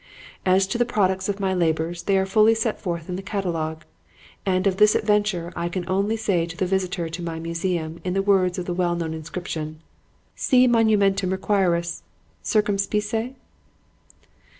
As 0.47 0.65
to 0.65 0.79
the 0.79 0.83
products 0.85 1.29
of 1.29 1.39
my 1.39 1.53
labors, 1.53 2.01
they 2.01 2.17
are 2.17 2.25
fully 2.25 2.55
set 2.55 2.81
forth 2.81 3.07
in 3.07 3.17
the 3.17 3.21
catalogue; 3.21 3.83
and 4.47 4.65
of 4.65 4.77
this 4.77 4.95
adventure 4.95 5.53
I 5.55 5.69
can 5.69 5.87
only 5.87 6.17
say 6.17 6.47
to 6.47 6.57
the 6.57 6.65
visitor 6.65 7.07
to 7.09 7.21
my 7.21 7.37
museum 7.37 8.01
in 8.03 8.15
the 8.15 8.23
words 8.23 8.57
of 8.57 8.65
the 8.65 8.73
well 8.73 8.95
known 8.95 9.13
inscription, 9.13 9.79
'Si 10.35 10.65
monumentum 10.67 11.29
requiris, 11.37 12.01
circumspice'." 12.41 13.35